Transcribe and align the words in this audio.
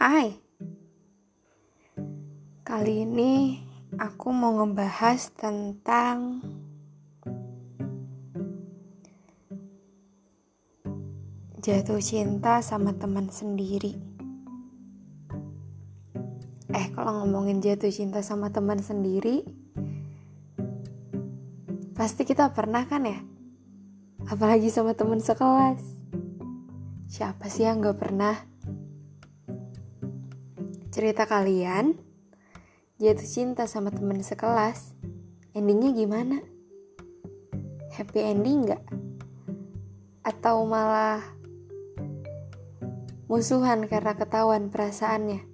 Hai, 0.00 0.32
kali 2.64 3.04
ini 3.04 3.60
aku 4.00 4.32
mau 4.32 4.56
ngebahas 4.56 5.28
tentang 5.36 6.40
jatuh 11.60 12.00
cinta 12.00 12.64
sama 12.64 12.96
teman 12.96 13.28
sendiri. 13.28 14.00
Eh, 16.72 16.86
kalau 16.96 17.20
ngomongin 17.20 17.60
jatuh 17.60 17.92
cinta 17.92 18.24
sama 18.24 18.48
teman 18.48 18.80
sendiri, 18.80 19.44
pasti 21.92 22.24
kita 22.24 22.56
pernah 22.56 22.88
kan 22.88 23.04
ya? 23.04 23.20
Apalagi 24.32 24.72
sama 24.72 24.96
teman 24.96 25.20
sekelas. 25.20 25.84
Siapa 27.04 27.52
sih 27.52 27.68
yang 27.68 27.84
gak 27.84 28.00
pernah? 28.00 28.48
Cerita 30.90 31.22
kalian 31.22 31.94
jatuh 32.98 33.22
cinta 33.22 33.70
sama 33.70 33.94
teman 33.94 34.26
sekelas, 34.26 34.98
endingnya 35.54 35.94
gimana? 35.94 36.42
Happy 37.94 38.26
ending 38.26 38.66
gak? 38.66 38.82
Atau 40.26 40.66
malah 40.66 41.22
musuhan 43.30 43.86
karena 43.86 44.18
ketahuan 44.18 44.74
perasaannya? 44.74 45.46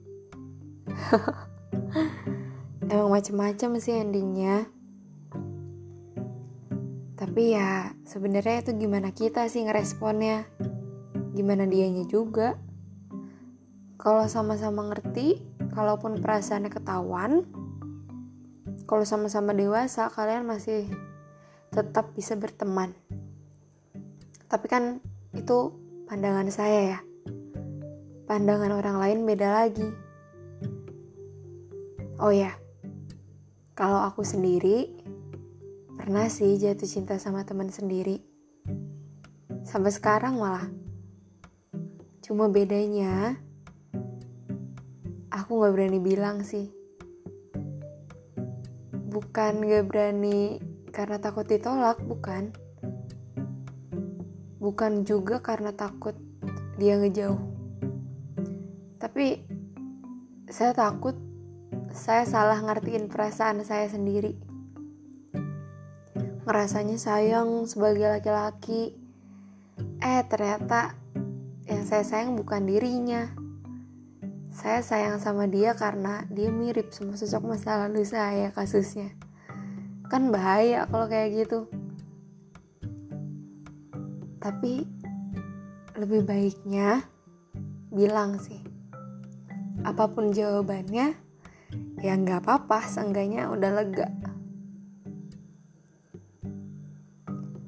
Emang 2.88 3.12
macem-macem 3.12 3.76
sih 3.76 3.92
endingnya. 3.92 4.73
Tapi 7.12 7.52
ya 7.52 7.92
sebenarnya 8.09 8.64
itu 8.64 8.73
gimana 8.73 9.12
kita 9.12 9.52
sih 9.52 9.68
ngeresponnya? 9.68 10.48
Gimana 11.37 11.68
dianya 11.68 12.09
juga? 12.09 12.56
Kalau 14.07 14.23
sama-sama 14.30 14.87
ngerti, 14.87 15.43
kalaupun 15.74 16.23
perasaannya 16.23 16.71
ketahuan, 16.71 17.43
kalau 18.87 19.02
sama-sama 19.02 19.51
dewasa, 19.51 20.07
kalian 20.15 20.46
masih 20.46 20.87
tetap 21.74 22.15
bisa 22.15 22.38
berteman. 22.38 22.95
Tapi 24.46 24.66
kan 24.71 25.02
itu 25.34 25.74
pandangan 26.07 26.46
saya 26.54 26.95
ya. 26.95 27.01
Pandangan 28.30 28.79
orang 28.79 29.02
lain 29.02 29.27
beda 29.27 29.66
lagi. 29.66 29.90
Oh 32.23 32.30
ya, 32.30 32.54
kalau 33.74 34.07
aku 34.07 34.23
sendiri 34.23 35.02
pernah 35.99 36.30
sih 36.30 36.54
jatuh 36.54 36.87
cinta 36.87 37.18
sama 37.18 37.43
teman 37.43 37.74
sendiri. 37.74 38.23
Sampai 39.66 39.90
sekarang 39.90 40.38
malah. 40.38 40.71
Cuma 42.23 42.46
bedanya 42.46 43.43
aku 45.47 45.63
gak 45.63 45.79
berani 45.79 46.02
bilang 46.02 46.43
sih. 46.43 46.75
Bukan 48.91 49.63
gak 49.63 49.87
berani 49.87 50.59
karena 50.91 51.23
takut 51.23 51.47
ditolak, 51.47 52.02
bukan. 52.02 52.51
Bukan 54.59 55.07
juga 55.07 55.39
karena 55.39 55.71
takut 55.71 56.19
dia 56.83 56.99
ngejauh. 56.99 57.39
Tapi 58.99 59.47
saya 60.51 60.74
takut 60.74 61.15
saya 61.95 62.27
salah 62.27 62.59
ngertiin 62.67 63.07
perasaan 63.07 63.63
saya 63.63 63.87
sendiri. 63.87 64.34
Ngerasanya 66.43 66.99
sayang 66.99 67.71
sebagai 67.71 68.19
laki-laki. 68.19 68.99
Eh 70.03 70.27
ternyata 70.27 70.99
yang 71.71 71.87
saya 71.87 72.03
sayang 72.03 72.34
bukan 72.34 72.67
dirinya 72.67 73.46
saya 74.56 74.81
sayang 74.81 75.21
sama 75.21 75.44
dia 75.44 75.77
karena 75.77 76.25
dia 76.33 76.49
mirip 76.49 76.89
sama 76.89 77.12
sosok 77.12 77.44
masa 77.44 77.84
lalu 77.84 78.09
saya 78.09 78.49
kasusnya. 78.56 79.12
Kan 80.09 80.33
bahaya 80.33 80.89
kalau 80.89 81.05
kayak 81.12 81.44
gitu. 81.44 81.69
Tapi 84.41 84.89
lebih 86.00 86.25
baiknya 86.25 87.05
bilang 87.93 88.41
sih. 88.41 88.65
Apa 89.84 90.09
pun 90.09 90.33
jawabannya 90.33 91.12
ya 92.00 92.12
nggak 92.17 92.49
apa-apa 92.49 92.81
seenggaknya 92.88 93.53
udah 93.53 93.71
lega. 93.77 94.09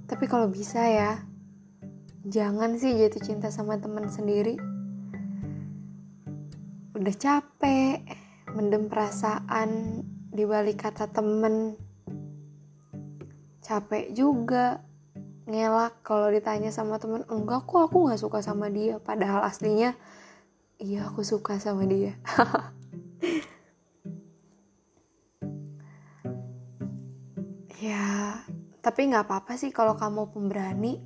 Tapi 0.08 0.24
kalau 0.24 0.48
bisa 0.48 0.88
ya 0.88 1.20
jangan 2.24 2.80
sih 2.80 2.96
jatuh 2.96 3.20
cinta 3.20 3.52
sama 3.52 3.76
teman 3.76 4.08
sendiri 4.08 4.56
udah 6.98 7.14
capek 7.14 8.02
mendem 8.58 8.90
perasaan 8.90 10.02
di 10.34 10.42
balik 10.42 10.82
kata 10.82 11.06
temen. 11.06 11.78
Capek 13.62 14.10
juga 14.10 14.82
ngelak 15.46 16.02
kalau 16.02 16.26
ditanya 16.26 16.74
sama 16.74 16.98
temen 16.98 17.22
enggak 17.30 17.70
kok 17.70 17.86
aku 17.86 18.10
nggak 18.10 18.18
suka 18.18 18.42
sama 18.42 18.66
dia. 18.66 18.98
Padahal 18.98 19.46
aslinya 19.46 19.94
iya 20.82 21.06
aku 21.06 21.22
suka 21.22 21.62
sama 21.62 21.86
dia. 21.86 22.18
Ya 27.78 28.34
tapi 28.82 29.06
nggak 29.06 29.30
apa-apa 29.30 29.54
sih 29.54 29.70
kalau 29.70 29.94
kamu 29.94 30.34
pemberani. 30.34 30.98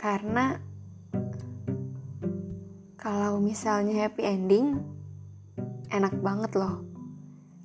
Karena 0.00 0.56
kalau 3.06 3.38
misalnya 3.38 4.02
happy 4.02 4.26
ending, 4.26 4.82
enak 5.94 6.10
banget 6.26 6.58
loh. 6.58 6.82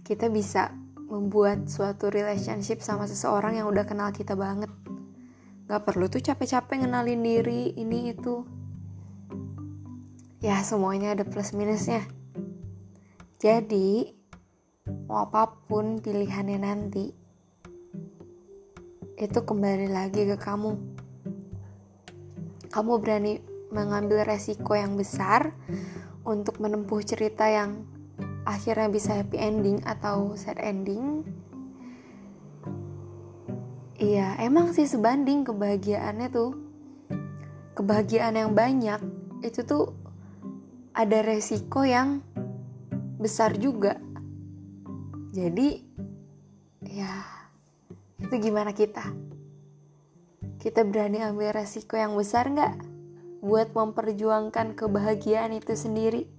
Kita 0.05 0.29
bisa 0.29 0.69
membuat 1.09 1.65
suatu 1.65 2.13
relationship 2.13 2.85
sama 2.85 3.09
seseorang 3.09 3.57
yang 3.57 3.65
udah 3.65 3.81
kenal 3.81 4.13
kita 4.13 4.37
banget. 4.37 4.69
Gak 5.65 5.81
perlu 5.81 6.05
tuh 6.13 6.21
capek-capek 6.21 6.85
ngenalin 6.85 7.25
diri, 7.25 7.73
ini 7.73 8.13
itu. 8.13 8.45
Ya 10.45 10.61
semuanya 10.61 11.17
ada 11.17 11.25
plus 11.25 11.57
minusnya. 11.57 12.05
Jadi, 13.41 14.13
mau 15.09 15.25
apa 15.25 15.57
pun 15.65 16.05
pilihannya 16.05 16.59
nanti, 16.61 17.09
itu 19.17 19.39
kembali 19.41 19.89
lagi 19.89 20.21
ke 20.21 20.37
kamu. 20.37 20.77
Kamu 22.69 22.93
berani 23.01 23.50
mengambil 23.71 24.27
resiko 24.27 24.75
yang 24.75 24.99
besar 24.99 25.55
untuk 26.27 26.59
menempuh 26.59 27.01
cerita 27.01 27.47
yang 27.47 27.87
akhirnya 28.43 28.91
bisa 28.91 29.15
happy 29.17 29.39
ending 29.39 29.79
atau 29.87 30.35
sad 30.35 30.59
ending. 30.61 31.25
Iya, 34.01 34.33
emang 34.41 34.73
sih 34.73 34.89
sebanding 34.89 35.45
kebahagiaannya 35.45 36.27
tuh. 36.33 36.51
Kebahagiaan 37.77 38.35
yang 38.35 38.51
banyak 38.51 38.99
itu 39.45 39.63
tuh 39.63 39.95
ada 40.91 41.23
resiko 41.23 41.87
yang 41.87 42.19
besar 43.21 43.55
juga. 43.55 43.95
Jadi 45.31 45.85
ya 46.83 47.23
itu 48.19 48.35
gimana 48.41 48.75
kita? 48.75 49.05
Kita 50.59 50.81
berani 50.85 51.21
ambil 51.23 51.55
resiko 51.55 51.95
yang 51.95 52.17
besar 52.17 52.49
nggak? 52.51 52.90
Buat 53.41 53.73
memperjuangkan 53.73 54.77
kebahagiaan 54.77 55.51
itu 55.57 55.73
sendiri. 55.73 56.29